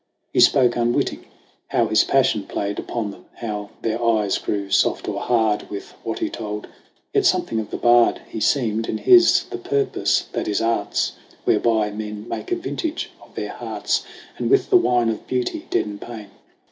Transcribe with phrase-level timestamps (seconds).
[0.33, 1.25] He spoke unwitting
[1.67, 6.17] how his passion played Upon them, how their eyes grew soft or hard With what
[6.17, 6.65] he told;
[7.13, 11.11] yet something of the bard He seemed, and his the purpose that is art's,
[11.43, 14.03] Whereby men make a vintage of their hearts
[14.39, 16.29] And with the wine of beauty deaden pain.